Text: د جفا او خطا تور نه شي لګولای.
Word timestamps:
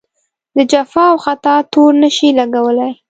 د 0.55 0.57
جفا 0.71 1.03
او 1.11 1.17
خطا 1.25 1.55
تور 1.71 1.91
نه 2.01 2.09
شي 2.15 2.27
لګولای. 2.39 2.91